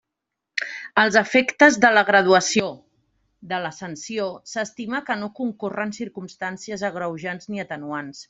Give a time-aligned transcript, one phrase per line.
[1.01, 2.69] Als efectes de la graduació
[3.53, 8.17] de la sanció, s'estima que no concorren circumstàncies agreujants ni atenuants.